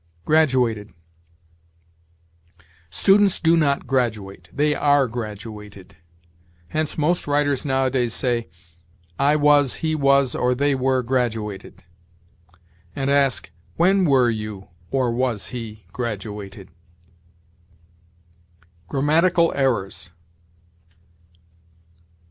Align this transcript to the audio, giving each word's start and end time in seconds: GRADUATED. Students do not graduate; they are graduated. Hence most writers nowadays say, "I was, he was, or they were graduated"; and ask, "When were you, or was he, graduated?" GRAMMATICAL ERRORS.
GRADUATED. 0.25 0.95
Students 2.89 3.39
do 3.39 3.55
not 3.55 3.85
graduate; 3.85 4.49
they 4.51 4.73
are 4.73 5.07
graduated. 5.07 5.95
Hence 6.69 6.97
most 6.97 7.27
writers 7.27 7.67
nowadays 7.67 8.15
say, 8.15 8.49
"I 9.19 9.35
was, 9.35 9.75
he 9.85 9.93
was, 9.93 10.33
or 10.33 10.55
they 10.55 10.73
were 10.73 11.03
graduated"; 11.03 11.83
and 12.95 13.11
ask, 13.11 13.51
"When 13.75 14.05
were 14.05 14.31
you, 14.31 14.69
or 14.89 15.11
was 15.11 15.49
he, 15.49 15.85
graduated?" 15.93 16.69
GRAMMATICAL 18.87 19.53
ERRORS. 19.55 20.09